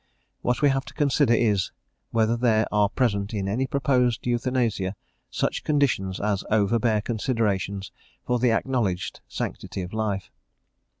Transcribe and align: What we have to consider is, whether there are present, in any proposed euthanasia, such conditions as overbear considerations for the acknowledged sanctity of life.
What 0.41 0.63
we 0.63 0.69
have 0.69 0.83
to 0.85 0.95
consider 0.95 1.35
is, 1.35 1.71
whether 2.09 2.35
there 2.35 2.65
are 2.71 2.89
present, 2.89 3.35
in 3.35 3.47
any 3.47 3.67
proposed 3.67 4.25
euthanasia, 4.25 4.95
such 5.29 5.63
conditions 5.63 6.19
as 6.19 6.43
overbear 6.49 7.01
considerations 7.01 7.91
for 8.25 8.39
the 8.39 8.51
acknowledged 8.51 9.21
sanctity 9.27 9.83
of 9.83 9.93
life. 9.93 10.31